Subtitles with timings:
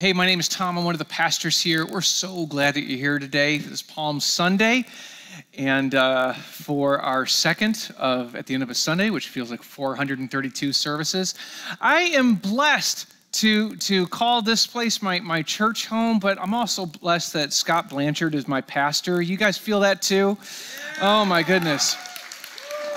[0.00, 0.78] Hey, my name is Tom.
[0.78, 1.84] I'm one of the pastors here.
[1.84, 3.58] We're so glad that you're here today.
[3.58, 4.84] This Palm Sunday,
[5.54, 9.60] and uh, for our second of at the end of a Sunday, which feels like
[9.60, 11.34] 432 services,
[11.80, 16.20] I am blessed to to call this place my my church home.
[16.20, 19.20] But I'm also blessed that Scott Blanchard is my pastor.
[19.20, 20.38] You guys feel that too?
[21.02, 21.96] Oh my goodness.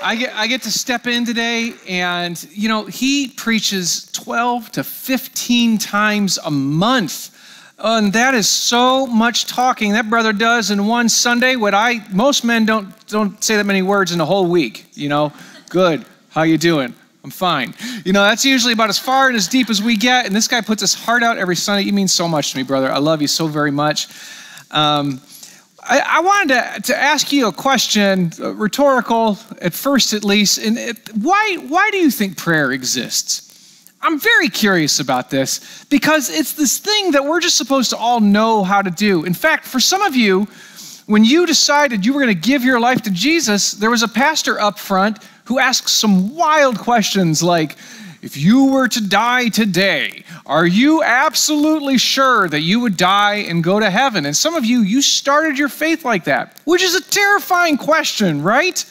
[0.02, 4.84] I get, I get to step in today, and you know, he preaches 12 to
[4.84, 7.30] 15 times a month.
[7.78, 11.56] And that is so much talking that brother does in one Sunday.
[11.56, 14.86] What I most men don't don't say that many words in a whole week.
[14.94, 15.32] You know,
[15.68, 16.04] good.
[16.30, 16.94] How you doing?
[17.24, 17.74] I'm fine.
[18.04, 20.26] You know, that's usually about as far and as deep as we get.
[20.26, 21.84] And this guy puts his heart out every Sunday.
[21.84, 22.90] You mean so much to me, brother.
[22.90, 24.08] I love you so very much.
[24.70, 25.20] Um,
[25.84, 30.58] I, I wanted to, to ask you a question, uh, rhetorical at first at least.
[30.58, 33.48] And it, why, why do you think prayer exists?
[34.00, 38.20] I'm very curious about this because it's this thing that we're just supposed to all
[38.20, 39.24] know how to do.
[39.24, 40.46] In fact, for some of you,
[41.06, 44.08] when you decided you were going to give your life to Jesus, there was a
[44.08, 47.76] pastor up front who asked some wild questions like,
[48.22, 53.64] if you were to die today, are you absolutely sure that you would die and
[53.64, 54.26] go to heaven?
[54.26, 58.42] And some of you, you started your faith like that, which is a terrifying question,
[58.42, 58.84] right?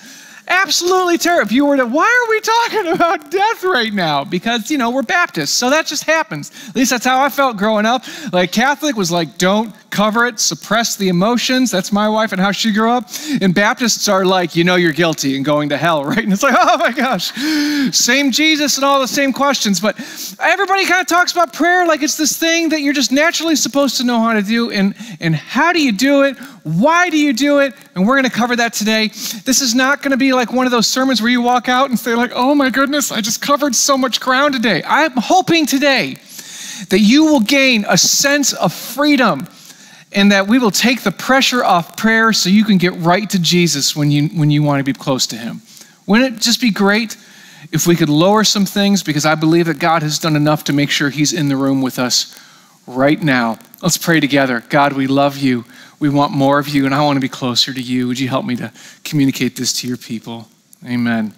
[0.48, 1.46] Absolutely terrible.
[1.46, 4.24] If you were to, why are we talking about death right now?
[4.24, 6.52] Because, you know, we're Baptists, so that just happens.
[6.70, 8.04] At least that's how I felt growing up.
[8.32, 11.70] Like, Catholic was like, don't cover it, suppress the emotions.
[11.70, 13.10] That's my wife and how she grew up.
[13.42, 16.24] And Baptists are like, you know, you're guilty and going to hell, right?
[16.24, 17.32] And it's like, oh my gosh,
[17.96, 19.80] same Jesus and all the same questions.
[19.80, 20.00] But
[20.40, 23.98] everybody kind of talks about prayer like it's this thing that you're just naturally supposed
[23.98, 24.72] to know how to do.
[24.72, 26.38] And, and how do you do it?
[26.64, 27.74] Why do you do it?
[27.96, 29.08] And we're going to cover that today.
[29.08, 31.90] This is not going to be like one of those sermons where you walk out
[31.90, 34.84] and say, like, oh my goodness, I just covered so much ground today.
[34.86, 36.16] I'm hoping today
[36.90, 39.48] that you will gain a sense of freedom
[40.12, 43.40] and that we will take the pressure off prayer so you can get right to
[43.40, 45.62] Jesus when you, when you want to be close to Him.
[46.06, 47.16] Wouldn't it just be great
[47.72, 49.04] if we could lower some things?
[49.04, 51.82] Because I believe that God has done enough to make sure He's in the room
[51.82, 52.38] with us
[52.88, 53.58] right now.
[53.82, 54.64] Let's pray together.
[54.70, 55.66] God, we love you.
[56.02, 58.08] We want more of you, and I want to be closer to you.
[58.08, 58.74] Would you help me to
[59.04, 60.48] communicate this to your people?
[60.84, 61.32] Amen.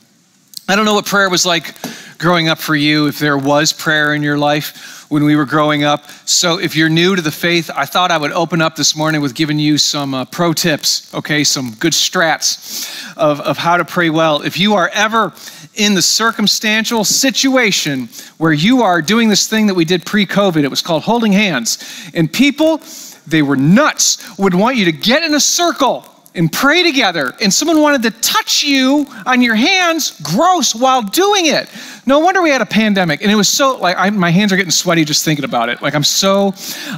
[0.69, 1.75] I don't know what prayer was like
[2.17, 5.83] growing up for you, if there was prayer in your life when we were growing
[5.83, 6.09] up.
[6.23, 9.19] So, if you're new to the faith, I thought I would open up this morning
[9.19, 13.83] with giving you some uh, pro tips, okay, some good strats of, of how to
[13.83, 14.43] pray well.
[14.43, 15.33] If you are ever
[15.75, 18.07] in the circumstantial situation
[18.37, 21.33] where you are doing this thing that we did pre COVID, it was called holding
[21.33, 21.79] hands,
[22.13, 22.81] and people,
[23.27, 27.53] they were nuts, would want you to get in a circle and pray together, and
[27.53, 31.69] someone wanted to touch you on your hands, gross, while doing it.
[32.05, 33.21] No wonder we had a pandemic.
[33.21, 35.81] And it was so, like, I, my hands are getting sweaty just thinking about it.
[35.81, 36.53] Like, I'm so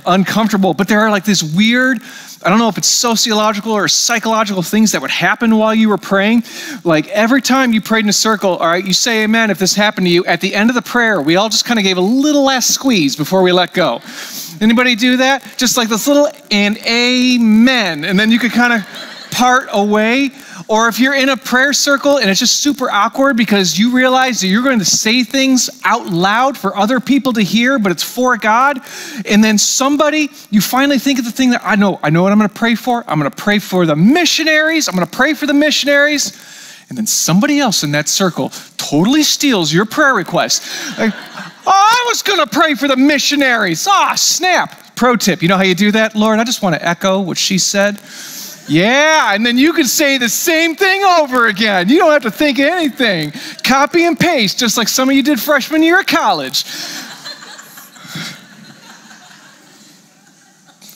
[0.05, 0.73] uncomfortable.
[0.73, 1.99] But there are like this weird,
[2.43, 5.97] I don't know if it's sociological or psychological things that would happen while you were
[5.97, 6.43] praying.
[6.83, 9.75] Like, every time you prayed in a circle, all right, you say amen if this
[9.75, 10.25] happened to you.
[10.25, 12.73] At the end of the prayer, we all just kind of gave a little last
[12.73, 14.01] squeeze before we let go.
[14.61, 15.43] Anybody do that?
[15.57, 18.05] Just like this little and amen.
[18.05, 18.85] And then you could kind of
[19.31, 20.31] part away,
[20.69, 24.39] or if you're in a prayer circle and it's just super awkward because you realize
[24.39, 28.01] that you're going to say things out loud for other people to hear, but it's
[28.01, 28.79] for God,
[29.25, 32.31] and then somebody, you finally think of the thing that I know, I know what
[32.31, 33.03] I'm going to pray for.
[33.07, 34.87] I'm going to pray for the missionaries.
[34.87, 36.31] I'm going to pray for the missionaries.
[36.87, 40.97] And then somebody else in that circle totally steals your prayer request.
[40.97, 41.13] Like,
[41.65, 43.87] oh, I was going to pray for the missionaries.
[43.89, 44.95] Ah, oh, snap.
[44.95, 46.15] Pro tip, you know how you do that?
[46.15, 47.99] Lord, I just want to echo what she said.
[48.67, 51.87] Yeah, and then you can say the same thing over again.
[51.89, 53.31] You don't have to think of anything.
[53.63, 56.63] Copy and paste, just like some of you did freshman year of college.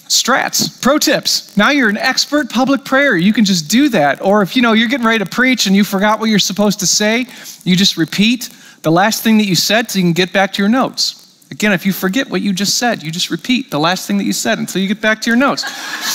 [0.07, 1.55] Strats, pro tips.
[1.55, 3.15] Now you're an expert public prayer.
[3.15, 4.19] You can just do that.
[4.23, 6.79] Or if you know you're getting ready to preach and you forgot what you're supposed
[6.79, 7.27] to say,
[7.63, 8.49] you just repeat
[8.81, 11.47] the last thing that you said so you can get back to your notes.
[11.51, 14.23] Again, if you forget what you just said, you just repeat the last thing that
[14.23, 15.63] you said until you get back to your notes.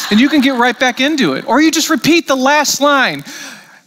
[0.11, 1.47] and you can get right back into it.
[1.47, 3.25] Or you just repeat the last line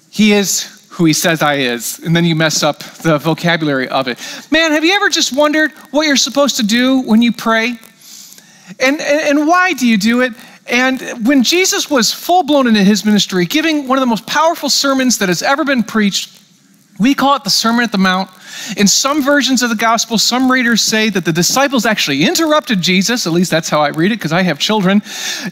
[0.09, 1.99] He is who He says I is.
[1.99, 4.19] And then you mess up the vocabulary of it.
[4.51, 7.79] Man, have you ever just wondered what you're supposed to do when you pray?
[8.79, 10.33] And, and, and why do you do it?
[10.69, 14.69] And when Jesus was full blown into his ministry, giving one of the most powerful
[14.69, 16.41] sermons that has ever been preached,
[16.99, 18.29] we call it the Sermon at the Mount.
[18.75, 23.27] In some versions of the gospel, some readers say that the disciples actually interrupted Jesus,
[23.27, 25.01] at least that's how I read it because I have children,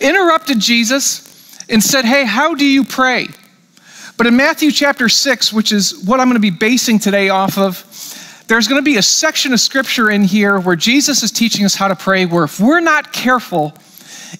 [0.01, 3.27] interrupted Jesus and said, Hey, how do you pray?
[4.18, 7.57] But in Matthew chapter 6, which is what I'm going to be basing today off
[7.57, 7.83] of,
[8.48, 11.75] there's going to be a section of scripture in here where Jesus is teaching us
[11.75, 13.74] how to pray, where if we're not careful,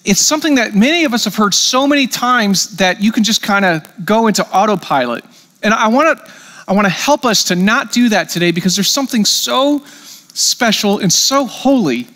[0.04, 3.42] it's something that many of us have heard so many times that you can just
[3.42, 5.24] kind of go into autopilot.
[5.62, 6.32] And I want to
[6.68, 9.84] I want to help us to not do that today because there's something so
[10.34, 12.08] special and so holy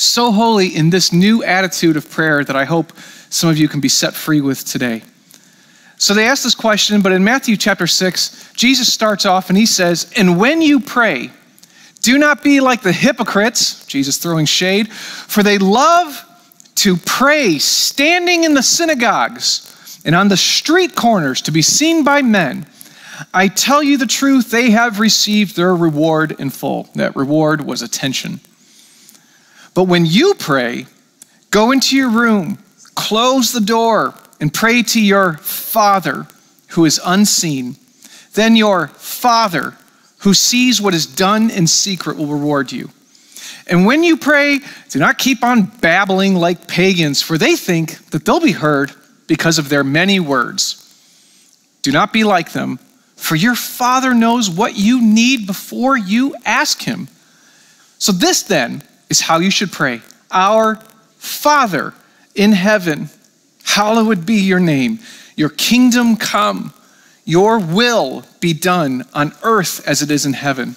[0.00, 2.92] so holy in this new attitude of prayer that I hope
[3.28, 5.02] some of you can be set free with today.
[5.98, 9.66] So they ask this question, but in Matthew chapter 6, Jesus starts off and he
[9.66, 11.30] says, And when you pray,
[12.00, 16.24] do not be like the hypocrites, Jesus throwing shade, for they love
[16.76, 22.22] to pray standing in the synagogues and on the street corners to be seen by
[22.22, 22.66] men.
[23.32, 26.88] I tell you the truth, they have received their reward in full.
[26.94, 28.40] That reward was attention.
[29.74, 30.86] But when you pray,
[31.50, 32.58] go into your room,
[32.94, 36.26] close the door, and pray to your Father
[36.70, 37.76] who is unseen.
[38.34, 39.76] Then your Father
[40.18, 42.90] who sees what is done in secret will reward you.
[43.66, 48.24] And when you pray, do not keep on babbling like pagans, for they think that
[48.24, 48.92] they'll be heard
[49.28, 50.76] because of their many words.
[51.82, 52.78] Do not be like them,
[53.20, 57.06] for your Father knows what you need before you ask Him.
[57.98, 60.00] So, this then is how you should pray
[60.30, 60.76] Our
[61.18, 61.92] Father
[62.34, 63.10] in heaven,
[63.62, 65.00] hallowed be your name.
[65.36, 66.72] Your kingdom come,
[67.26, 70.74] your will be done on earth as it is in heaven.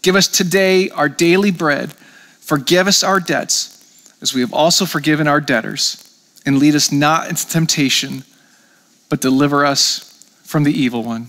[0.00, 1.92] Give us today our daily bread.
[2.40, 6.02] Forgive us our debts, as we have also forgiven our debtors.
[6.46, 8.24] And lead us not into temptation,
[9.10, 11.28] but deliver us from the evil one.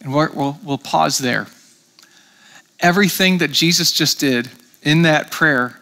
[0.00, 1.46] And we'll, we'll pause there.
[2.80, 4.50] Everything that Jesus just did
[4.82, 5.78] in that prayer,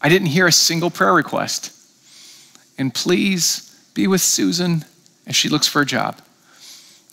[0.00, 1.72] I didn't hear a single prayer request.
[2.78, 4.84] And please be with Susan
[5.26, 6.20] as she looks for a job.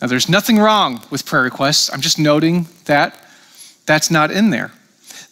[0.00, 1.92] Now, there's nothing wrong with prayer requests.
[1.92, 3.16] I'm just noting that
[3.86, 4.72] that's not in there.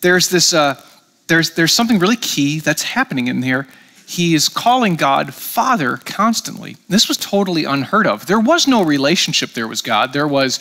[0.00, 0.80] There's this, uh,
[1.26, 3.66] there's, there's something really key that's happening in there.
[4.06, 6.76] He is calling God Father constantly.
[6.88, 8.26] This was totally unheard of.
[8.26, 10.12] There was no relationship there with God.
[10.12, 10.58] There was,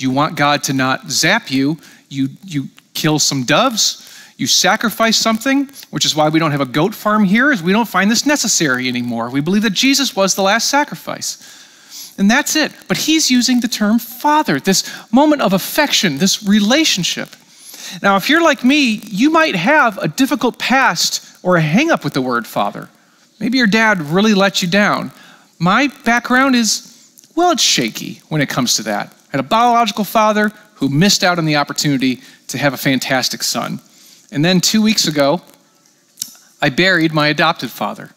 [0.00, 4.06] you want God to not zap you, you, you kill some doves,
[4.36, 7.72] you sacrifice something, which is why we don't have a goat farm here, is we
[7.72, 9.28] don't find this necessary anymore.
[9.28, 11.58] We believe that Jesus was the last sacrifice.
[12.18, 12.72] And that's it.
[12.88, 17.28] But he's using the term father, this moment of affection, this relationship.
[18.02, 22.14] Now, if you're like me, you might have a difficult past or a hangup with
[22.14, 22.88] the word father.
[23.38, 25.12] Maybe your dad really let you down.
[25.58, 29.14] My background is, well, it's shaky when it comes to that.
[29.30, 33.80] Had a biological father who missed out on the opportunity to have a fantastic son.
[34.32, 35.42] And then two weeks ago,
[36.62, 38.10] I buried my adopted father.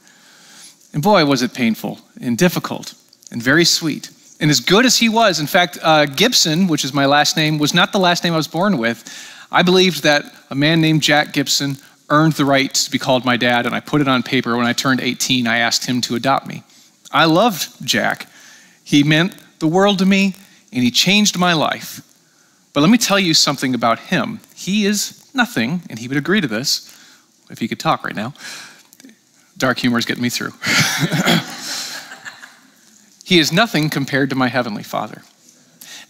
[0.94, 2.94] And boy, was it painful and difficult
[3.31, 4.12] and very sweet.
[4.39, 7.57] And as good as he was, in fact, uh, Gibson, which is my last name,
[7.57, 9.04] was not the last name I was born with.
[9.51, 11.77] I believed that a man named Jack Gibson
[12.10, 14.56] earned the right to be called my dad, and I put it on paper.
[14.56, 16.63] When I turned 18, I asked him to adopt me.
[17.12, 18.27] I loved Jack.
[18.83, 20.36] He meant the world to me,
[20.73, 22.01] and he changed my life.
[22.73, 24.39] But let me tell you something about him.
[24.55, 26.89] He is nothing, and he would agree to this
[27.49, 28.33] if he could talk right now.
[29.57, 30.51] Dark humor is getting me through.
[33.23, 35.21] he is nothing compared to my heavenly Father.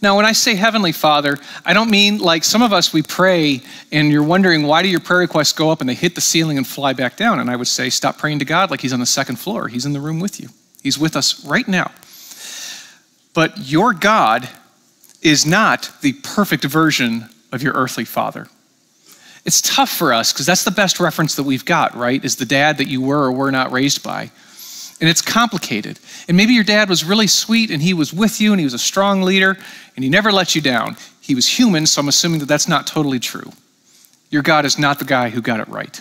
[0.00, 3.62] Now, when I say Heavenly Father, I don't mean like some of us, we pray
[3.90, 6.58] and you're wondering why do your prayer requests go up and they hit the ceiling
[6.58, 7.40] and fly back down?
[7.40, 9.68] And I would say, stop praying to God like He's on the second floor.
[9.68, 10.48] He's in the room with you,
[10.82, 11.90] He's with us right now.
[13.34, 14.48] But your God
[15.20, 18.46] is not the perfect version of your earthly father.
[19.44, 22.24] It's tough for us because that's the best reference that we've got, right?
[22.24, 24.30] Is the dad that you were or were not raised by.
[25.00, 25.98] And it's complicated.
[26.28, 28.74] And maybe your dad was really sweet and he was with you and he was
[28.74, 29.56] a strong leader
[29.96, 30.96] and he never let you down.
[31.20, 33.50] He was human, so I'm assuming that that's not totally true.
[34.30, 36.00] Your God is not the guy who got it right.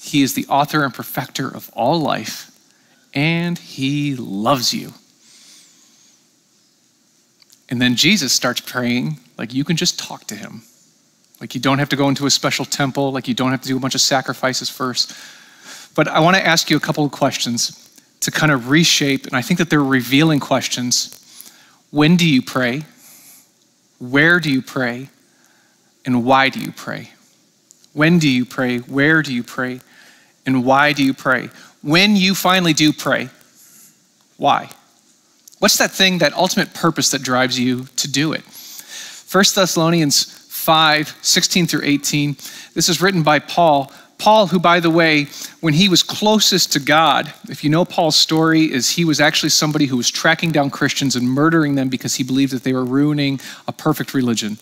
[0.00, 2.50] He is the author and perfecter of all life,
[3.14, 4.94] and he loves you.
[7.70, 10.62] And then Jesus starts praying like you can just talk to him.
[11.40, 13.68] Like you don't have to go into a special temple, like you don't have to
[13.68, 15.14] do a bunch of sacrifices first.
[15.94, 17.88] But I want to ask you a couple of questions
[18.20, 21.16] to kind of reshape, and I think that they're revealing questions.
[21.90, 22.82] When do you pray?
[23.98, 25.08] Where do you pray?
[26.04, 27.10] And why do you pray?
[27.94, 28.78] When do you pray?
[28.78, 29.80] Where do you pray?
[30.44, 31.48] And why do you pray?
[31.82, 33.30] When you finally do pray,
[34.36, 34.70] why?
[35.60, 38.40] What's that thing, that ultimate purpose that drives you to do it?
[38.40, 42.34] 1 Thessalonians 5 16 through 18.
[42.74, 43.92] This is written by Paul.
[44.18, 45.28] Paul, who, by the way,
[45.60, 49.48] when he was closest to God, if you know Paul's story, is he was actually
[49.50, 52.84] somebody who was tracking down Christians and murdering them because he believed that they were
[52.84, 54.58] ruining a perfect religion.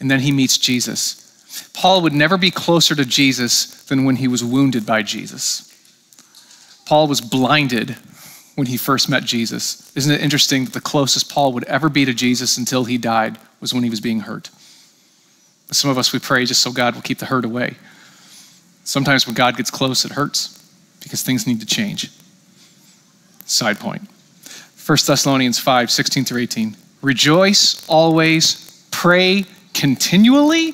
[0.00, 1.70] and then he meets Jesus.
[1.74, 5.66] Paul would never be closer to Jesus than when he was wounded by Jesus.
[6.86, 7.96] Paul was blinded
[8.60, 9.90] when he first met Jesus.
[9.96, 13.38] Isn't it interesting that the closest Paul would ever be to Jesus until he died
[13.58, 14.50] was when he was being hurt?
[15.70, 17.78] Some of us, we pray just so God will keep the hurt away.
[18.84, 20.62] Sometimes when God gets close, it hurts
[21.02, 22.10] because things need to change.
[23.46, 24.02] Side point
[24.86, 26.76] 1 Thessalonians 5 16 through 18.
[27.00, 30.72] Rejoice always, pray continually,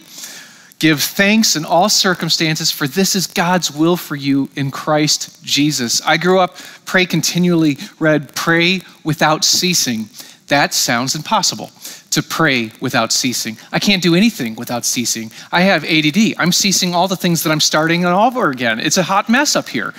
[0.79, 6.03] give thanks in all circumstances, for this is God's will for you in Christ Jesus.
[6.03, 10.09] I grew up, pray continually, read, pray without ceasing.
[10.49, 11.71] That sounds impossible
[12.11, 13.59] to pray without ceasing.
[13.73, 15.33] I can't do anything without ceasing.
[15.51, 16.35] I have ADD.
[16.39, 18.79] I'm ceasing all the things that I'm starting all over again.
[18.79, 19.93] It's a hot mess up here.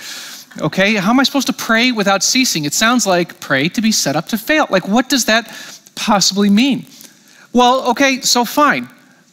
[0.60, 2.64] Okay, how am I supposed to pray without ceasing?
[2.64, 4.66] It sounds like pray to be set up to fail.
[4.70, 5.54] Like, what does that
[5.94, 6.86] possibly mean?
[7.52, 8.88] Well, okay, so fine.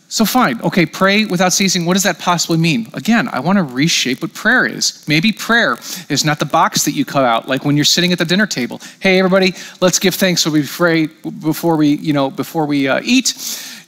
[0.07, 1.85] So, fine, okay, pray without ceasing.
[1.85, 2.87] What does that possibly mean?
[2.93, 5.03] Again, I want to reshape what prayer is.
[5.07, 5.77] Maybe prayer
[6.09, 8.45] is not the box that you cut out, like when you're sitting at the dinner
[8.45, 8.79] table.
[8.99, 13.33] Hey, everybody, let's give thanks so we before we, you know, before we uh, eat.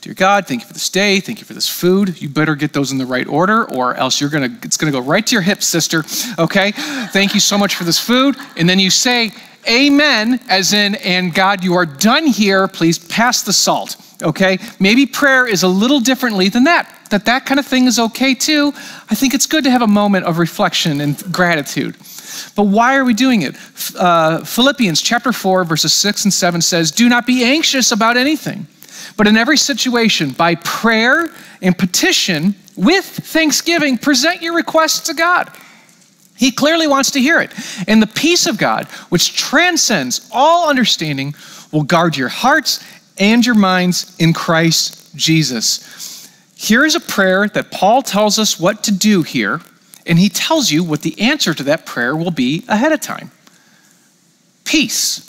[0.02, 1.20] Dear God, thank you for this day.
[1.20, 2.22] Thank you for this food.
[2.22, 5.02] You better get those in the right order, or else you're gonna, it's gonna go
[5.02, 6.04] right to your hips, sister.
[6.40, 6.72] Okay?
[7.12, 8.36] Thank you so much for this food.
[8.56, 9.32] And then you say,
[9.68, 12.70] Amen, as in, and God, you are done here.
[12.70, 14.58] Please pass the salt okay?
[14.80, 16.94] Maybe prayer is a little differently than that.
[17.10, 18.74] That that kind of thing is okay too.
[19.10, 21.96] I think it's good to have a moment of reflection and gratitude.
[22.56, 23.56] But why are we doing it?
[23.98, 28.68] Uh, Philippians chapter 4, verses 6 and 7 says, Do not be anxious about anything,
[29.18, 31.30] but in every situation, by prayer
[31.62, 35.52] and petition, with thanksgiving, present your requests to God.
[36.36, 37.52] He clearly wants to hear it.
[37.88, 41.34] And the peace of God, which transcends all understanding,
[41.72, 42.84] will guard your hearts
[43.18, 46.30] and your minds in Christ Jesus.
[46.56, 49.62] Here is a prayer that Paul tells us what to do here,
[50.06, 53.32] and he tells you what the answer to that prayer will be ahead of time
[54.68, 55.24] peace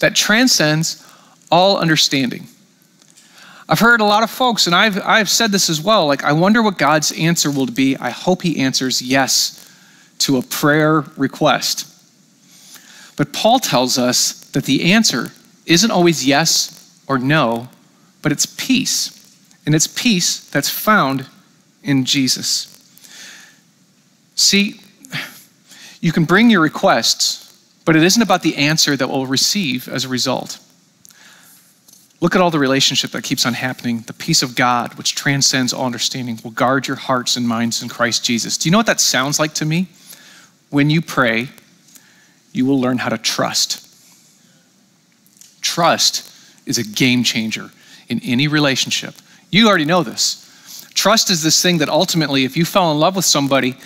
[0.00, 1.06] that transcends
[1.50, 2.46] all understanding.
[3.68, 6.32] I've heard a lot of folks, and I've, I've said this as well, like, I
[6.32, 7.96] wonder what God's answer will be.
[7.96, 9.58] I hope he answers yes
[10.18, 11.88] to a prayer request.
[13.16, 15.32] But Paul tells us that the answer
[15.66, 17.68] isn't always yes or no,
[18.20, 19.18] but it's peace.
[19.64, 21.26] And it's peace that's found
[21.82, 22.68] in Jesus.
[24.34, 24.80] See,
[26.00, 27.38] you can bring your requests,
[27.84, 30.58] but it isn't about the answer that we'll receive as a result.
[32.22, 34.04] Look at all the relationship that keeps on happening.
[34.06, 37.88] The peace of God, which transcends all understanding, will guard your hearts and minds in
[37.88, 38.56] Christ Jesus.
[38.56, 39.88] Do you know what that sounds like to me?
[40.70, 41.48] When you pray,
[42.52, 43.84] you will learn how to trust.
[45.62, 46.32] Trust
[46.64, 47.72] is a game changer
[48.08, 49.16] in any relationship.
[49.50, 50.88] You already know this.
[50.94, 53.76] Trust is this thing that ultimately, if you fell in love with somebody,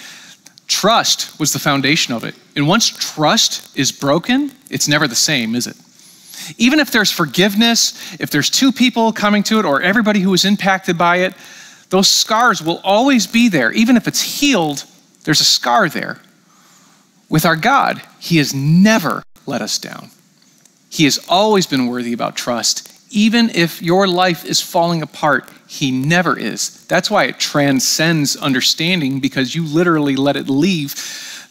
[0.68, 2.34] trust was the foundation of it.
[2.54, 5.76] And once trust is broken, it's never the same, is it?
[6.58, 10.44] Even if there's forgiveness, if there's two people coming to it, or everybody who was
[10.44, 11.34] impacted by it,
[11.90, 13.72] those scars will always be there.
[13.72, 14.84] Even if it's healed,
[15.24, 16.20] there's a scar there.
[17.28, 20.10] With our God, He has never let us down.
[20.90, 22.92] He has always been worthy about trust.
[23.10, 26.84] Even if your life is falling apart, He never is.
[26.86, 30.94] That's why it transcends understanding because you literally let it leave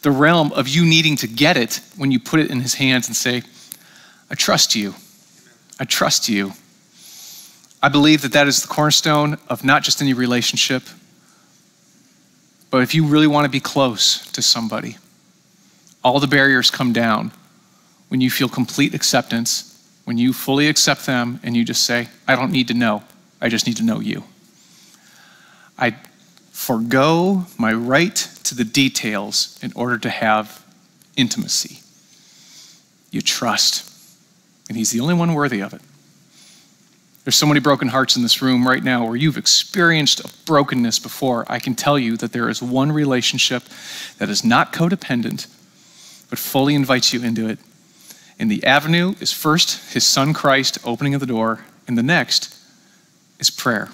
[0.02, 3.08] the realm of you needing to get it when you put it in His hands
[3.08, 3.42] and say,
[4.30, 4.94] I trust you.
[5.78, 6.52] I trust you.
[7.82, 10.82] I believe that that is the cornerstone of not just any relationship,
[12.70, 14.96] but if you really want to be close to somebody,
[16.02, 17.32] all the barriers come down
[18.08, 19.72] when you feel complete acceptance,
[20.04, 23.02] when you fully accept them and you just say, I don't need to know,
[23.40, 24.24] I just need to know you.
[25.78, 25.96] I
[26.52, 28.14] forego my right
[28.44, 30.64] to the details in order to have
[31.16, 31.80] intimacy.
[33.10, 33.90] You trust,
[34.68, 35.80] and He's the only one worthy of it.
[37.24, 41.00] There's so many broken hearts in this room right now where you've experienced a brokenness
[41.00, 41.44] before.
[41.48, 43.64] I can tell you that there is one relationship
[44.18, 45.48] that is not codependent,
[46.30, 47.58] but fully invites you into it
[48.38, 52.54] and the avenue is first his son Christ opening of the door, and the next
[53.38, 53.88] is prayer.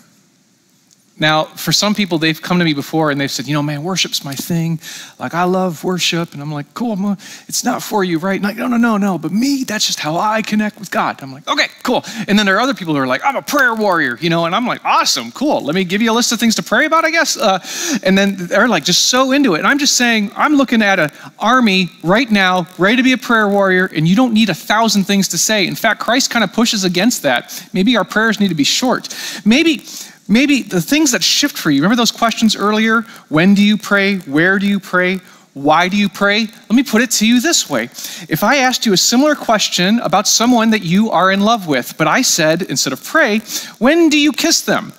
[1.18, 3.82] Now, for some people, they've come to me before and they've said, you know, man,
[3.82, 4.80] worship's my thing.
[5.18, 6.32] Like, I love worship.
[6.32, 7.16] And I'm like, cool, I'm,
[7.48, 8.40] it's not for you, right?
[8.40, 9.18] Like, no, no, no, no.
[9.18, 11.22] But me, that's just how I connect with God.
[11.22, 12.02] I'm like, okay, cool.
[12.26, 14.46] And then there are other people who are like, I'm a prayer warrior, you know,
[14.46, 15.62] and I'm like, awesome, cool.
[15.62, 17.36] Let me give you a list of things to pray about, I guess.
[17.36, 17.58] Uh,
[18.02, 19.58] and then they're like, just so into it.
[19.58, 23.18] And I'm just saying, I'm looking at an army right now, ready to be a
[23.18, 25.66] prayer warrior, and you don't need a thousand things to say.
[25.66, 27.68] In fact, Christ kind of pushes against that.
[27.72, 29.14] Maybe our prayers need to be short.
[29.44, 29.84] Maybe
[30.28, 31.82] maybe the things that shift for you.
[31.82, 33.02] Remember those questions earlier?
[33.28, 34.18] When do you pray?
[34.18, 35.20] Where do you pray?
[35.54, 36.46] Why do you pray?
[36.46, 37.84] Let me put it to you this way.
[38.28, 41.98] If I asked you a similar question about someone that you are in love with,
[41.98, 43.40] but I said, instead of pray,
[43.78, 44.94] when do you kiss them?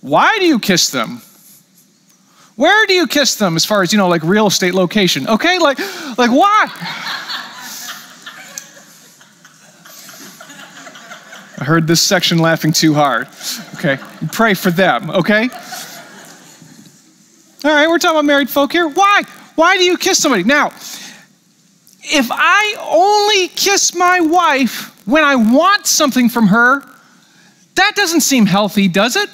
[0.00, 1.20] Why do you kiss them?
[2.54, 5.28] Where do you kiss them as far as, you know, like real estate location?
[5.28, 5.78] Okay, like,
[6.16, 6.70] like why?
[11.66, 13.28] Heard this section laughing too hard.
[13.74, 13.98] Okay,
[14.32, 15.50] pray for them, okay?
[17.64, 18.88] All right, we're talking about married folk here.
[18.88, 19.22] Why?
[19.56, 20.44] Why do you kiss somebody?
[20.44, 20.68] Now,
[22.02, 26.82] if I only kiss my wife when I want something from her,
[27.74, 29.28] that doesn't seem healthy, does it?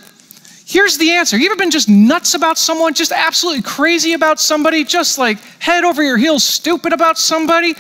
[0.65, 1.37] Here's the answer.
[1.37, 5.85] You ever been just nuts about someone, just absolutely crazy about somebody, just like head
[5.85, 7.75] over your heels stupid about somebody?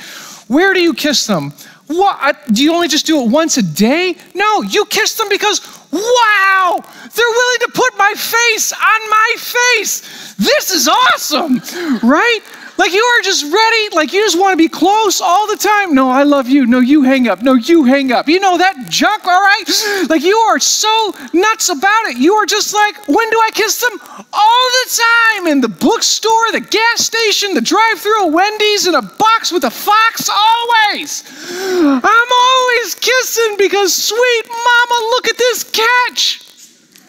[0.48, 1.54] Where do you kiss them?
[1.86, 2.36] What?
[2.52, 4.16] Do you only just do it once a day?
[4.34, 5.60] No, you kiss them because,
[5.92, 6.80] wow,
[7.14, 10.34] they're willing to put my face on my face.
[10.36, 11.60] This is awesome,
[12.02, 12.40] right?
[12.78, 15.94] Like you are just ready, like you just want to be close all the time.
[15.94, 16.66] No, I love you.
[16.66, 17.42] No, you hang up.
[17.42, 18.28] No, you hang up.
[18.28, 20.08] You know that junk, all right?
[20.08, 22.16] Like you are so nuts about it.
[22.16, 24.00] You are just like, when do I kiss them?
[24.32, 25.46] All the time.
[25.48, 29.70] In the bookstore, the gas station, the drive through Wendy's, in a box with a
[29.70, 31.22] fox, always.
[31.52, 35.62] I'm always kissing because, sweet mama, look at this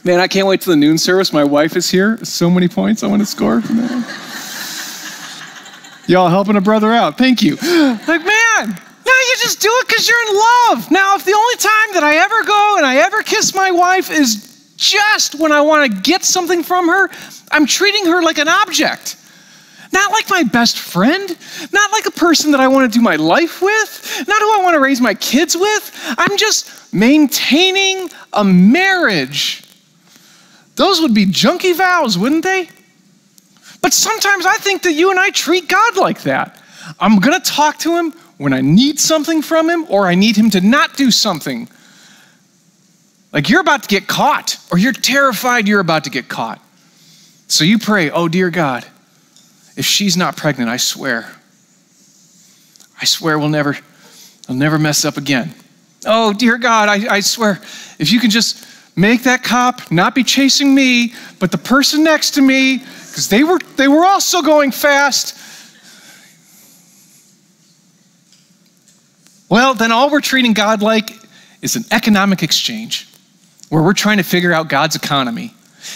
[0.05, 1.31] Man, I can't wait till the noon service.
[1.31, 2.17] My wife is here.
[2.25, 4.23] So many points I want to score from that.
[6.07, 7.17] Y'all helping a brother out.
[7.17, 7.57] Thank you.
[8.05, 10.91] Like, man, now you just do it because you're in love.
[10.91, 14.11] Now, if the only time that I ever go and I ever kiss my wife
[14.11, 17.09] is just when I want to get something from her,
[17.51, 19.15] I'm treating her like an object.
[19.93, 21.37] Not like my best friend,
[21.71, 24.63] not like a person that I want to do my life with, not who I
[24.63, 26.15] want to raise my kids with.
[26.17, 29.63] I'm just maintaining a marriage.
[30.75, 32.69] Those would be junky vows, wouldn't they?
[33.83, 36.59] But sometimes I think that you and I treat God like that.
[36.99, 40.35] I'm going to talk to him when I need something from him or I need
[40.35, 41.69] him to not do something.
[43.31, 46.59] Like you're about to get caught or you're terrified you're about to get caught.
[47.47, 48.85] So you pray, oh, dear God,
[49.75, 51.29] if she's not pregnant, I swear,
[53.01, 53.77] I swear we'll never,
[54.47, 55.53] I'll never mess up again.
[56.05, 57.59] Oh, dear God, I, I swear,
[57.99, 62.31] if you can just make that cop not be chasing me, but the person next
[62.31, 65.37] to me, because they were, they were also going fast.
[69.49, 71.11] Well, then all we're treating God like
[71.61, 73.07] is an economic exchange
[73.69, 75.53] where we're trying to figure out God's economy.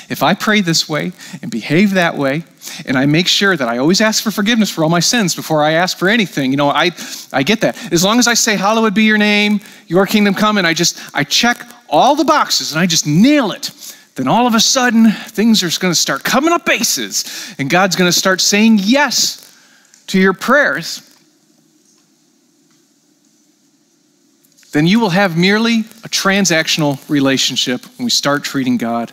[0.09, 1.11] If I pray this way
[1.41, 2.43] and behave that way,
[2.85, 5.63] and I make sure that I always ask for forgiveness for all my sins before
[5.63, 6.91] I ask for anything, you know, I,
[7.33, 7.91] I get that.
[7.91, 10.99] As long as I say, Hallowed be your name, your kingdom come, and I just,
[11.13, 13.71] I check all the boxes and I just nail it,
[14.15, 17.95] then all of a sudden things are going to start coming up bases and God's
[17.95, 19.43] going to start saying yes
[20.07, 21.03] to your prayers.
[24.71, 29.11] Then you will have merely a transactional relationship when we start treating God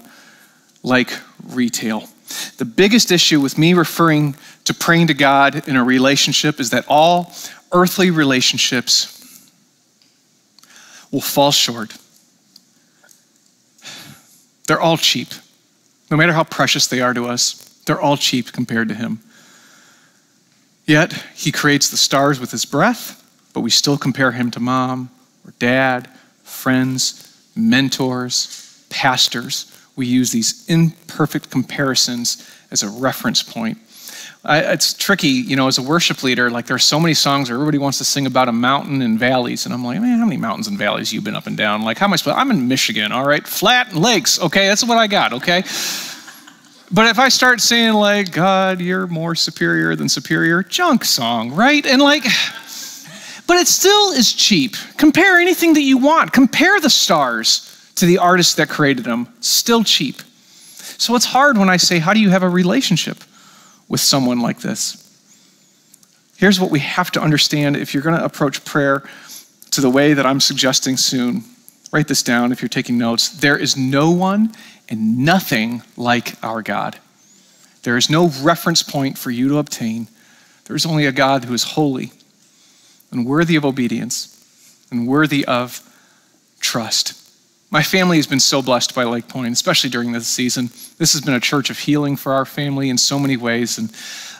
[0.82, 1.12] like
[1.48, 2.08] retail.
[2.56, 6.84] The biggest issue with me referring to praying to God in a relationship is that
[6.88, 7.32] all
[7.72, 9.10] earthly relationships
[11.10, 11.96] will fall short
[14.66, 15.28] they're all cheap.
[16.10, 17.54] No matter how precious they are to us,
[17.86, 19.20] they're all cheap compared to Him.
[20.86, 25.10] Yet, He creates the stars with His breath, but we still compare Him to mom
[25.46, 26.08] or dad,
[26.42, 29.70] friends, mentors, pastors.
[29.96, 33.78] We use these imperfect comparisons as a reference point
[34.46, 37.56] I, it's tricky, you know, as a worship leader, like there's so many songs where
[37.56, 39.64] everybody wants to sing about a mountain and valleys.
[39.64, 41.82] And I'm like, man, how many mountains and valleys you've been up and down?
[41.82, 43.46] Like, how am I supposed I'm in Michigan, all right?
[43.46, 44.66] Flat and lakes, okay?
[44.66, 45.62] That's what I got, okay?
[46.92, 51.84] But if I start saying, like, God, you're more superior than superior, junk song, right?
[51.86, 52.24] And like,
[53.46, 54.76] but it still is cheap.
[54.98, 56.32] Compare anything that you want.
[56.34, 59.28] Compare the stars to the artist that created them.
[59.40, 60.22] Still cheap.
[60.98, 63.18] So it's hard when I say, how do you have a relationship?
[63.88, 65.00] with someone like this.
[66.36, 69.02] Here's what we have to understand if you're going to approach prayer
[69.70, 71.44] to the way that I'm suggesting soon.
[71.92, 73.28] Write this down if you're taking notes.
[73.28, 74.52] There is no one
[74.88, 76.98] and nothing like our God.
[77.82, 80.08] There is no reference point for you to obtain.
[80.64, 82.12] There is only a God who is holy
[83.10, 84.30] and worthy of obedience
[84.90, 85.82] and worthy of
[86.58, 87.12] trust.
[87.70, 90.70] My family has been so blessed by Lake Point, especially during this season.
[90.98, 93.78] This has been a church of healing for our family in so many ways.
[93.78, 93.90] And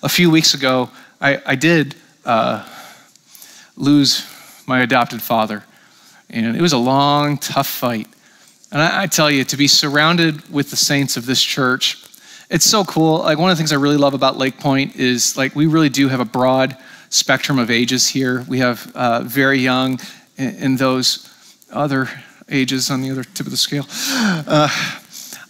[0.02, 2.68] a few weeks ago, I, I did uh,
[3.76, 4.26] lose
[4.66, 5.64] my adopted father.
[6.30, 8.08] And it was a long, tough fight.
[8.70, 12.04] And I, I tell you, to be surrounded with the saints of this church,
[12.50, 13.18] it's so cool.
[13.18, 15.88] Like one of the things I really love about Lake Point is like we really
[15.88, 16.76] do have a broad
[17.08, 18.44] spectrum of ages here.
[18.48, 19.98] We have uh, very young
[20.37, 21.30] and, those
[21.70, 22.10] other
[22.50, 23.87] ages on the other tip of the scale.
[23.90, 24.68] Uh,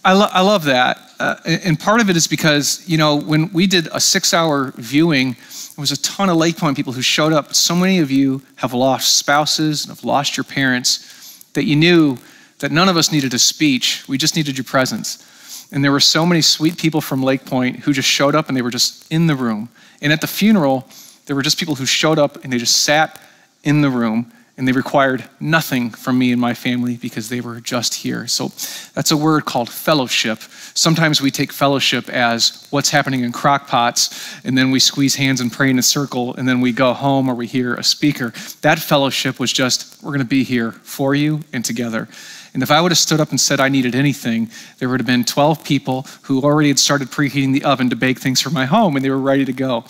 [0.03, 0.99] I, lo- I love that.
[1.19, 4.71] Uh, and part of it is because, you know, when we did a six hour
[4.75, 7.53] viewing, there was a ton of Lake Point people who showed up.
[7.55, 12.17] So many of you have lost spouses and have lost your parents that you knew
[12.59, 14.07] that none of us needed a speech.
[14.07, 15.67] We just needed your presence.
[15.71, 18.55] And there were so many sweet people from Lake Point who just showed up and
[18.55, 19.69] they were just in the room.
[20.01, 20.87] And at the funeral,
[21.25, 23.19] there were just people who showed up and they just sat
[23.63, 27.59] in the room and they required nothing from me and my family because they were
[27.59, 28.25] just here.
[28.27, 28.49] So
[28.93, 30.39] that's a word called fellowship.
[30.73, 35.51] Sometimes we take fellowship as what's happening in crockpots, and then we squeeze hands and
[35.51, 38.33] pray in a circle, and then we go home or we hear a speaker.
[38.61, 42.07] That fellowship was just, we're going to be here for you and together.
[42.53, 45.05] And if I would have stood up and said I needed anything, there would have
[45.07, 48.63] been 12 people who already had started preheating the oven to bake things for my
[48.63, 49.81] home and they were ready to go.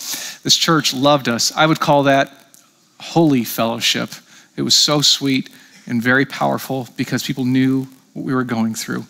[0.41, 1.51] This church loved us.
[1.55, 2.31] I would call that
[2.99, 4.09] holy fellowship.
[4.55, 5.49] It was so sweet
[5.87, 9.05] and very powerful because people knew what we were going through.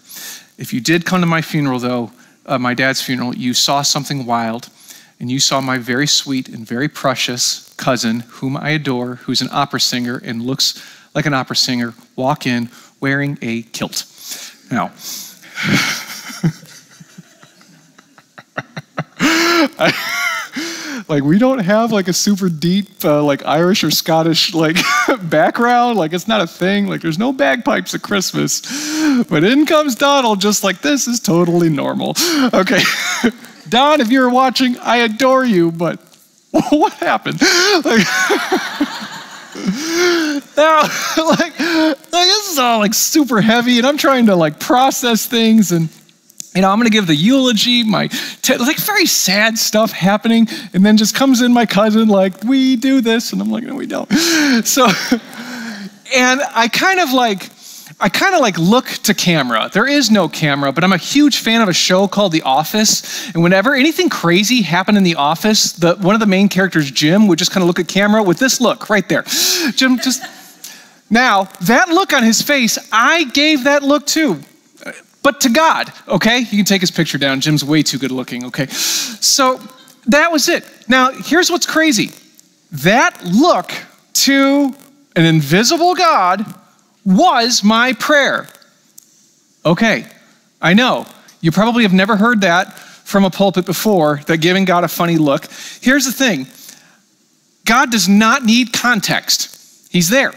[0.58, 2.12] If you did come to my funeral, though,
[2.45, 4.69] uh, my dad's funeral, you saw something wild
[5.19, 9.49] and you saw my very sweet and very precious cousin, whom I adore, who's an
[9.51, 14.05] opera singer and looks like an opera singer, walk in wearing a kilt.
[14.71, 14.91] Now,
[19.77, 20.24] I,
[21.08, 24.78] like we don't have like a super deep uh, like Irish or Scottish like
[25.24, 25.98] background.
[25.98, 26.88] Like it's not a thing.
[26.88, 28.62] Like there's no bagpipes at Christmas,
[29.30, 32.15] but in comes Donald just like this is totally normal.
[32.54, 32.82] Okay,
[33.70, 36.00] Don, if you're watching, I adore you, but
[36.70, 37.41] what happened?
[37.84, 38.06] Like.
[40.58, 40.82] now,
[41.18, 45.72] like, like this is all like super heavy, and I'm trying to like process things,
[45.72, 45.89] and
[46.56, 50.86] you know, I'm gonna give the eulogy, my te- like very sad stuff happening, and
[50.86, 53.86] then just comes in my cousin like, we do this, and I'm like, no, we
[53.86, 54.12] don't.
[54.65, 54.88] So,
[56.15, 57.50] and I kind of like
[58.00, 59.70] I kind of like look to camera.
[59.72, 63.34] There is no camera, but I'm a huge fan of a show called The Office.
[63.34, 67.28] And whenever anything crazy happened in The Office, the, one of the main characters, Jim,
[67.28, 69.24] would just kind of look at camera with this look right there.
[69.76, 70.24] Jim just.
[71.10, 74.41] Now, that look on his face, I gave that look too.
[75.25, 76.38] But to God, okay?
[76.38, 77.41] You can take his picture down.
[77.41, 78.67] Jim's way too good looking, okay?
[78.67, 79.59] So
[80.05, 80.63] that was it.
[80.88, 82.11] Now, here's what's crazy
[82.73, 83.71] that look
[84.13, 84.75] to
[85.15, 86.45] an invisible God
[87.03, 88.47] was my prayer.
[89.65, 90.05] Okay,
[90.61, 91.07] I know.
[91.41, 95.17] You probably have never heard that from a pulpit before, that giving God a funny
[95.17, 95.47] look.
[95.81, 96.45] Here's the thing
[97.65, 100.35] God does not need context, He's there.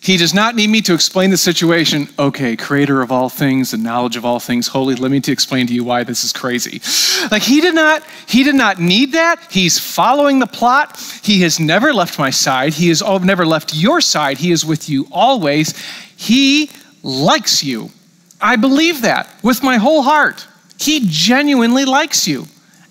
[0.00, 2.08] He does not need me to explain the situation.
[2.18, 5.66] Okay, creator of all things and knowledge of all things, holy, let me to explain
[5.66, 6.80] to you why this is crazy.
[7.30, 9.44] Like he did not, he did not need that.
[9.50, 11.00] He's following the plot.
[11.22, 12.74] He has never left my side.
[12.74, 14.38] He has never left your side.
[14.38, 15.76] He is with you always.
[16.16, 16.70] He
[17.02, 17.90] likes you.
[18.40, 20.46] I believe that with my whole heart.
[20.78, 22.46] He genuinely likes you,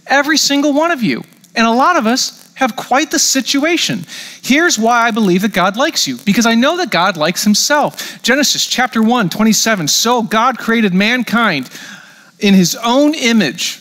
[0.08, 1.24] every single one of you.
[1.56, 4.04] And a lot of us have quite the situation.
[4.42, 8.20] Here's why I believe that God likes you because I know that God likes himself.
[8.24, 9.88] Genesis chapter 1, 27.
[9.88, 11.70] So God created mankind
[12.40, 13.80] in his own image.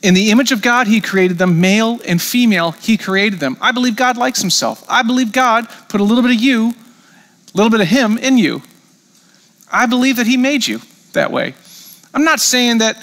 [0.00, 3.56] In the image of God, he created them, male and female, he created them.
[3.60, 4.84] I believe God likes himself.
[4.88, 6.72] I believe God put a little bit of you,
[7.52, 8.62] a little bit of him in you.
[9.72, 10.80] I believe that he made you
[11.14, 11.54] that way.
[12.14, 12.96] I'm not saying that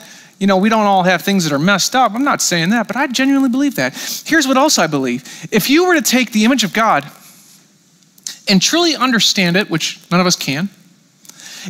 [0.44, 2.12] you know, we don't all have things that are messed up.
[2.14, 3.94] I'm not saying that, but I genuinely believe that.
[4.26, 7.10] Here's what else I believe if you were to take the image of God
[8.50, 10.68] and truly understand it, which none of us can,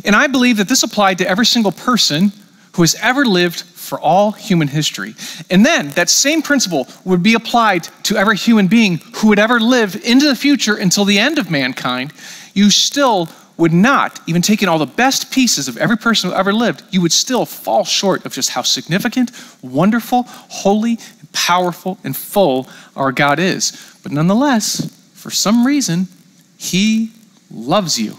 [0.04, 2.32] and I believe that this applied to every single person
[2.72, 5.14] who has ever lived for all human history.
[5.50, 9.60] And then that same principle would be applied to every human being who would ever
[9.60, 12.12] live into the future until the end of mankind.
[12.54, 16.52] You still would not, even taking all the best pieces of every person who ever
[16.52, 19.30] lived, you would still fall short of just how significant,
[19.62, 20.98] wonderful, holy,
[21.32, 23.98] powerful, and full our God is.
[24.02, 26.08] But nonetheless, for some reason,
[26.56, 27.12] He
[27.50, 28.18] loves you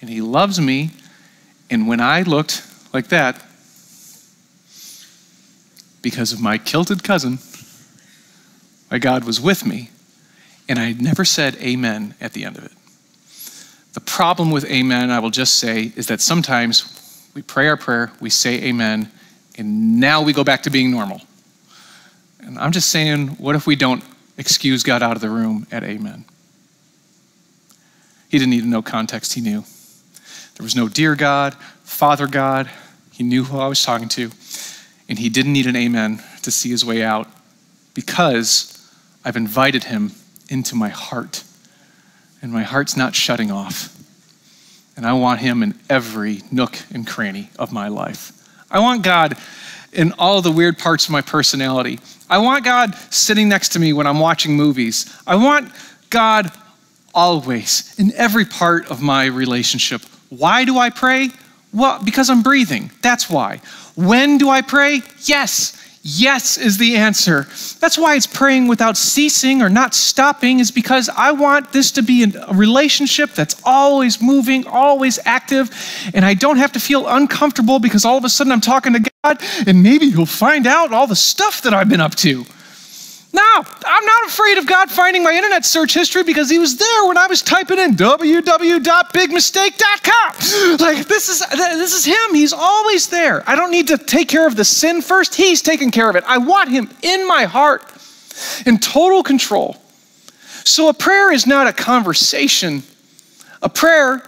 [0.00, 0.90] and He loves me.
[1.70, 3.42] And when I looked like that,
[6.02, 7.38] because of my kilted cousin,
[8.90, 9.90] my God was with me,
[10.68, 12.72] and I never said amen at the end of it.
[13.94, 18.12] The problem with amen, I will just say, is that sometimes we pray our prayer,
[18.20, 19.10] we say amen,
[19.56, 21.20] and now we go back to being normal.
[22.40, 24.04] And I'm just saying, what if we don't
[24.36, 26.24] excuse God out of the room at amen?
[28.28, 29.64] He didn't need know context, he knew.
[30.56, 31.54] There was no dear God,
[31.84, 32.70] Father God.
[33.12, 34.30] He knew who I was talking to,
[35.08, 37.28] and he didn't need an amen to see his way out
[37.94, 38.90] because
[39.24, 40.12] I've invited him
[40.48, 41.44] into my heart,
[42.44, 43.88] and my heart's not shutting off.
[44.98, 48.32] And I want him in every nook and cranny of my life.
[48.70, 49.38] I want God
[49.94, 52.00] in all the weird parts of my personality.
[52.28, 55.10] I want God sitting next to me when I'm watching movies.
[55.26, 55.72] I want
[56.10, 56.52] God
[57.14, 60.02] always in every part of my relationship.
[60.28, 61.30] Why do I pray?
[61.72, 62.90] Well, because I'm breathing.
[63.00, 63.62] That's why.
[63.96, 65.00] When do I pray?
[65.22, 65.82] Yes.
[66.06, 67.46] Yes is the answer.
[67.80, 72.02] That's why it's praying without ceasing or not stopping, is because I want this to
[72.02, 75.70] be a relationship that's always moving, always active,
[76.12, 79.10] and I don't have to feel uncomfortable because all of a sudden I'm talking to
[79.22, 82.44] God and maybe He'll find out all the stuff that I've been up to.
[83.34, 87.08] No, I'm not afraid of God finding my internet search history because he was there
[87.08, 90.78] when I was typing in www.bigmistake.com.
[90.78, 92.32] Like this is this is him.
[92.32, 93.42] He's always there.
[93.50, 95.34] I don't need to take care of the sin first.
[95.34, 96.22] He's taking care of it.
[96.28, 97.82] I want him in my heart
[98.66, 99.78] in total control.
[100.62, 102.84] So a prayer is not a conversation.
[103.62, 104.22] A prayer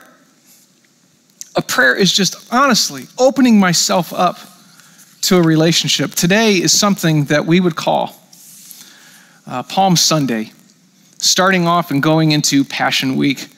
[1.55, 4.41] a prayer is just honestly opening myself up
[5.21, 6.11] to a relationship.
[6.11, 8.17] Today is something that we would call
[9.47, 10.53] uh, Palm Sunday,
[11.19, 13.49] starting off and going into Passion Week,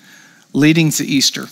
[0.53, 1.47] leading to Easter.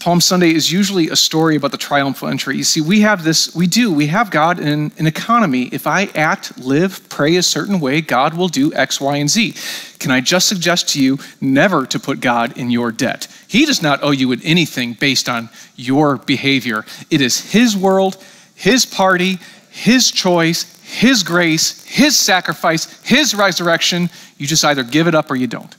[0.00, 2.56] Palm Sunday is usually a story about the triumphal entry.
[2.56, 5.68] You see, we have this, we do, we have God in an economy.
[5.70, 9.54] If I act, live, pray a certain way, God will do X, Y, and Z.
[10.00, 13.28] Can I just suggest to you never to put God in your debt?
[13.46, 16.84] He does not owe you anything based on your behavior.
[17.08, 18.16] It is His world,
[18.56, 19.38] His party,
[19.70, 24.10] His choice, his grace, His sacrifice, His resurrection.
[24.38, 25.74] You just either give it up or you don't.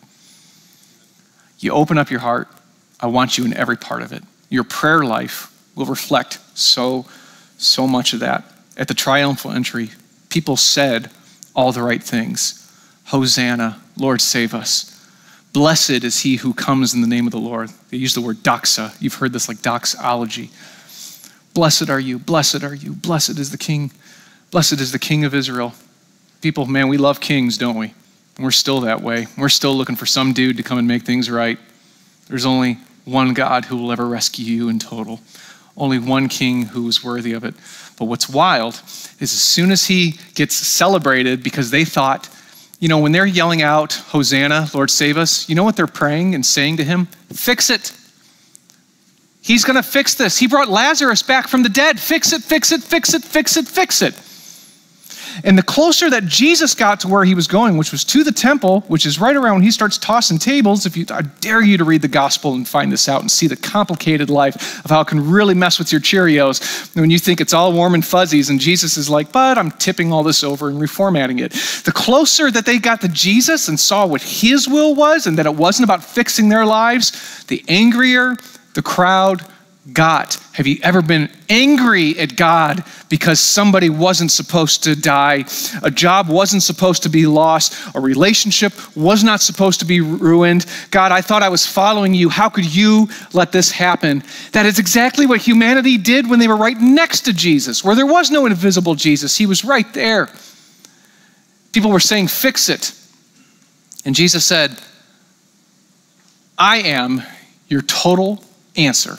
[1.59, 2.47] You open up your heart.
[2.99, 4.23] I want you in every part of it.
[4.49, 7.05] Your prayer life will reflect so,
[7.57, 8.45] so much of that.
[8.77, 9.89] At the triumphal entry,
[10.29, 11.11] people said
[11.53, 12.57] all the right things
[13.07, 14.87] Hosanna, Lord, save us.
[15.51, 17.69] Blessed is he who comes in the name of the Lord.
[17.89, 18.95] They use the word doxa.
[19.01, 20.49] You've heard this like doxology.
[21.53, 23.91] Blessed are you, blessed are you, blessed is the King
[24.51, 25.73] Blessed is the King of Israel.
[26.41, 27.93] People, man, we love kings, don't we?
[28.35, 29.27] And we're still that way.
[29.37, 31.57] We're still looking for some dude to come and make things right.
[32.27, 35.21] There's only one God who will ever rescue you in total.
[35.77, 37.55] Only one king who is worthy of it.
[37.97, 38.81] But what's wild
[39.21, 42.27] is as soon as he gets celebrated because they thought,
[42.81, 46.35] you know, when they're yelling out, Hosanna, Lord save us, you know what they're praying
[46.35, 47.05] and saying to him?
[47.31, 47.93] Fix it.
[49.41, 50.37] He's going to fix this.
[50.37, 51.99] He brought Lazarus back from the dead.
[51.99, 54.13] Fix it, fix it, fix it, fix it, fix it.
[55.43, 58.31] And the closer that Jesus got to where he was going, which was to the
[58.31, 61.77] temple, which is right around when he starts tossing tables, if you I dare you
[61.77, 65.01] to read the gospel and find this out and see the complicated life of how
[65.01, 68.49] it can really mess with your Cheerios when you think it's all warm and fuzzies
[68.49, 71.53] and Jesus is like, "But I'm tipping all this over and reformatting it."
[71.85, 75.45] The closer that they got to Jesus and saw what his will was and that
[75.45, 77.13] it wasn't about fixing their lives,
[77.47, 78.37] the angrier
[78.73, 79.45] the crowd
[79.93, 80.35] got.
[80.53, 85.45] Have you ever been angry at God because somebody wasn't supposed to die?
[85.81, 87.95] A job wasn't supposed to be lost.
[87.95, 90.67] A relationship was not supposed to be ruined.
[90.91, 92.29] God, I thought I was following you.
[92.29, 94.23] How could you let this happen?
[94.51, 98.05] That is exactly what humanity did when they were right next to Jesus, where there
[98.05, 99.35] was no invisible Jesus.
[99.35, 100.29] He was right there.
[101.71, 102.93] People were saying, Fix it.
[104.05, 104.79] And Jesus said,
[106.57, 107.23] I am
[107.67, 108.43] your total
[108.75, 109.17] answer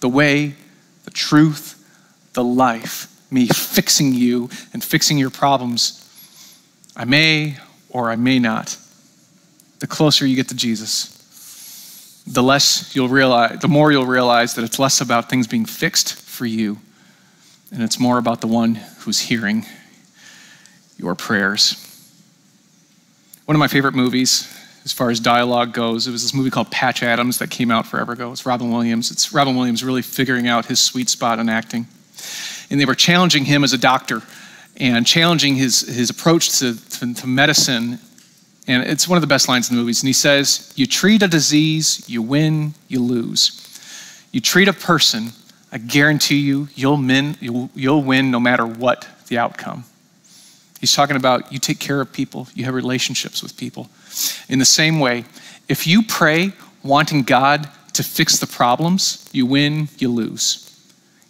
[0.00, 0.54] the way,
[1.04, 1.72] the truth,
[2.34, 6.02] the life, me fixing you and fixing your problems.
[6.96, 7.56] I may
[7.90, 8.76] or I may not.
[9.78, 14.64] The closer you get to Jesus, the less you'll realize, the more you'll realize that
[14.64, 16.78] it's less about things being fixed for you,
[17.72, 19.66] and it's more about the one who's hearing
[20.98, 21.82] your prayers.
[23.44, 24.52] One of my favorite movies
[24.86, 26.06] as far as dialogue goes.
[26.06, 28.30] It was this movie called Patch Adams that came out forever ago.
[28.30, 29.10] It's Robin Williams.
[29.10, 31.88] It's Robin Williams really figuring out his sweet spot in acting.
[32.70, 34.22] And they were challenging him as a doctor
[34.76, 37.98] and challenging his, his approach to, to, to medicine.
[38.68, 40.02] And it's one of the best lines in the movies.
[40.02, 43.60] And he says, You treat a disease, you win, you lose.
[44.30, 45.30] You treat a person,
[45.72, 49.82] I guarantee you, you'll win, you'll, you'll win no matter what the outcome.
[50.86, 53.90] He's talking about you take care of people, you have relationships with people.
[54.48, 55.24] In the same way,
[55.68, 56.52] if you pray
[56.84, 60.62] wanting God to fix the problems, you win, you lose.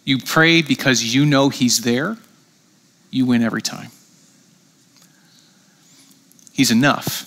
[0.05, 2.17] You pray because you know He's there,
[3.09, 3.89] you win every time.
[6.53, 7.25] He's enough.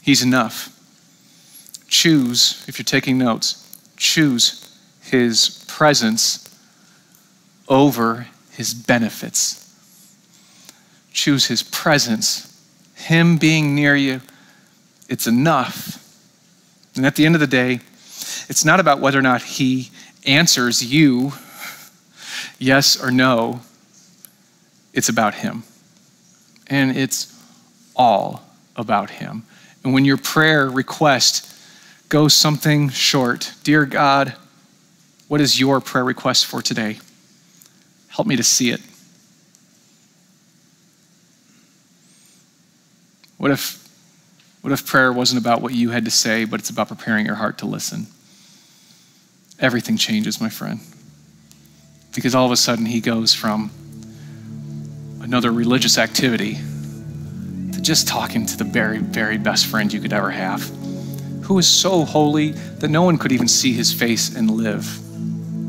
[0.00, 0.70] He's enough.
[1.86, 6.48] Choose, if you're taking notes, choose His presence
[7.68, 9.61] over his benefits.
[11.12, 12.48] Choose his presence.
[12.94, 14.20] Him being near you,
[15.08, 15.98] it's enough.
[16.94, 17.80] And at the end of the day,
[18.48, 19.90] it's not about whether or not he
[20.24, 21.32] answers you
[22.58, 23.60] yes or no,
[24.92, 25.64] it's about him.
[26.68, 27.38] And it's
[27.96, 28.42] all
[28.76, 29.44] about him.
[29.84, 31.48] And when your prayer request
[32.08, 34.34] goes something short, dear God,
[35.28, 36.98] what is your prayer request for today?
[38.08, 38.80] Help me to see it.
[43.42, 43.84] What if,
[44.60, 47.34] what if prayer wasn't about what you had to say, but it's about preparing your
[47.34, 48.06] heart to listen?
[49.58, 50.78] Everything changes, my friend.
[52.14, 53.72] Because all of a sudden, he goes from
[55.22, 56.54] another religious activity
[57.72, 60.62] to just talking to the very, very best friend you could ever have,
[61.42, 64.86] who is so holy that no one could even see his face and live.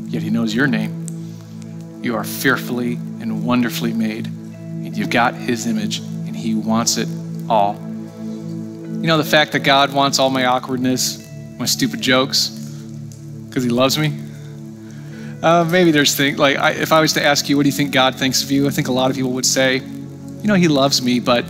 [0.06, 1.98] Yet he knows your name.
[2.04, 7.08] You are fearfully and wonderfully made, and you've got his image, and he wants it
[7.48, 7.74] all.
[7.74, 11.22] You know, the fact that God wants all my awkwardness,
[11.58, 14.18] my stupid jokes, because he loves me.
[15.42, 17.74] Uh, maybe there's things like I, if I was to ask you, what do you
[17.74, 18.66] think God thinks of you?
[18.66, 21.44] I think a lot of people would say, you know, he loves me, but,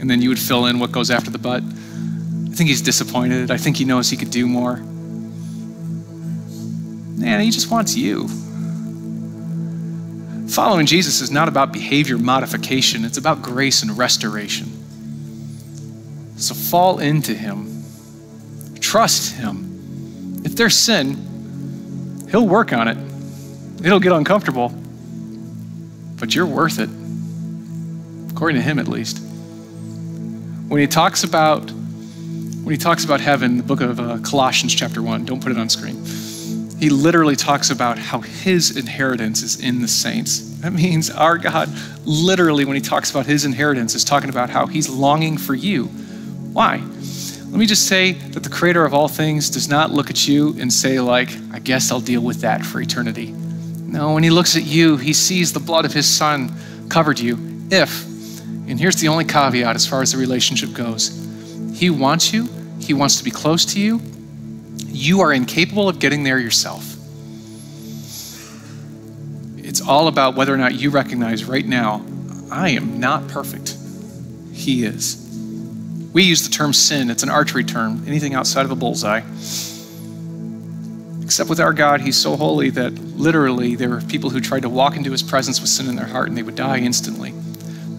[0.00, 1.62] and then you would fill in what goes after the but.
[1.62, 3.50] I think he's disappointed.
[3.50, 4.76] I think he knows he could do more.
[7.16, 8.28] Man, he just wants you.
[10.52, 14.66] Following Jesus is not about behavior modification, it's about grace and restoration.
[16.36, 17.82] So fall into Him,
[18.78, 20.42] trust Him.
[20.44, 22.98] If there's sin, He'll work on it,
[23.82, 24.68] it'll get uncomfortable,
[26.20, 26.90] but you're worth it,
[28.30, 29.20] according to Him at least.
[30.68, 35.02] When He talks about when he talks about heaven, the book of uh, Colossians, chapter
[35.02, 36.04] 1, don't put it on screen
[36.82, 40.40] he literally talks about how his inheritance is in the saints.
[40.62, 41.68] That means our God,
[42.04, 45.84] literally, when he talks about his inheritance, is talking about how he's longing for you.
[45.84, 46.78] Why?
[46.78, 50.56] Let me just say that the creator of all things does not look at you
[50.58, 53.30] and say, like, I guess I'll deal with that for eternity.
[53.30, 56.52] No, when he looks at you, he sees the blood of his son
[56.88, 57.38] covered you.
[57.70, 58.04] If,
[58.66, 61.10] and here's the only caveat as far as the relationship goes,
[61.72, 62.48] he wants you,
[62.80, 64.00] he wants to be close to you,
[64.92, 66.96] you are incapable of getting there yourself.
[69.56, 72.04] It's all about whether or not you recognize right now,
[72.50, 73.76] I am not perfect.
[74.52, 75.18] He is.
[76.12, 79.22] We use the term sin, it's an archery term, anything outside of a bullseye.
[81.22, 84.68] Except with our God, He's so holy that literally there were people who tried to
[84.68, 87.32] walk into His presence with sin in their heart and they would die instantly.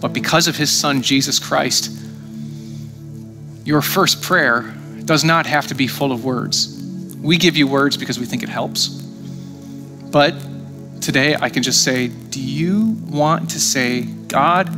[0.00, 1.90] But because of His Son, Jesus Christ,
[3.64, 4.72] your first prayer
[5.04, 6.83] does not have to be full of words.
[7.24, 8.88] We give you words because we think it helps.
[8.88, 10.34] But
[11.00, 14.68] today I can just say, Do you want to say, God,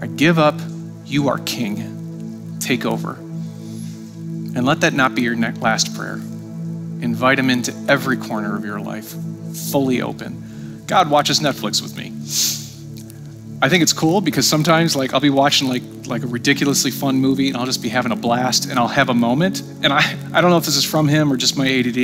[0.00, 0.58] I give up,
[1.04, 3.12] you are king, take over?
[3.12, 6.14] And let that not be your last prayer.
[6.14, 9.14] Invite him into every corner of your life,
[9.70, 10.84] fully open.
[10.86, 12.10] God watches Netflix with me.
[13.62, 17.18] I think it's cool because sometimes like I'll be watching like like a ridiculously fun
[17.18, 20.00] movie and I'll just be having a blast and I'll have a moment and I
[20.32, 21.96] I don't know if this is from him or just my ADD.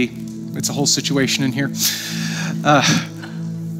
[0.56, 1.72] It's a whole situation in here.
[2.64, 2.82] Uh,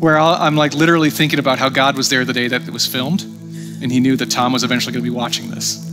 [0.01, 2.71] where i am like literally thinking about how God was there the day that it
[2.73, 5.85] was filmed and he knew that Tom was eventually going to be watching this.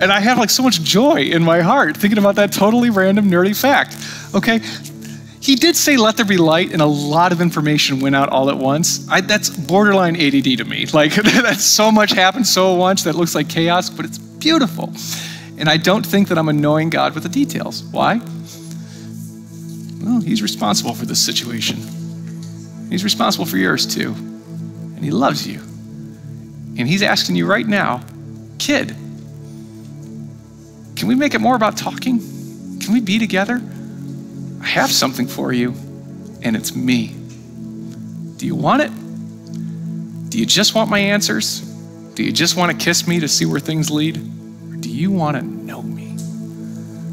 [0.00, 3.28] And I have like so much joy in my heart thinking about that totally random
[3.28, 3.96] nerdy fact.
[4.34, 4.60] Okay,
[5.48, 8.50] he did say, let there be light, and a lot of information went out all
[8.50, 9.08] at once.
[9.08, 10.84] I, that's borderline ADD to me.
[10.92, 14.92] Like, that so much happened so once that looks like chaos, but it's beautiful.
[15.56, 17.82] And I don't think that I'm annoying God with the details.
[17.84, 18.20] Why?
[20.02, 21.78] Well, He's responsible for this situation.
[22.90, 24.12] He's responsible for yours too.
[24.12, 25.60] And He loves you.
[25.60, 28.02] And He's asking you right now,
[28.58, 28.88] kid,
[30.94, 32.18] can we make it more about talking?
[32.80, 33.62] Can we be together?
[34.60, 35.74] I have something for you,
[36.42, 37.14] and it's me.
[38.36, 40.30] Do you want it?
[40.30, 41.60] Do you just want my answers?
[42.14, 44.18] Do you just want to kiss me to see where things lead?
[44.18, 46.16] Or do you want to know me?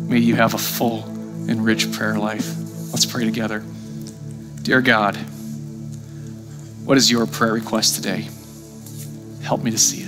[0.10, 1.04] May you have a full
[1.48, 2.46] and rich prayer life.
[2.92, 3.64] Let's pray together.
[4.62, 5.16] Dear God,
[6.86, 8.28] what is your prayer request today?
[9.44, 10.05] Help me to see it.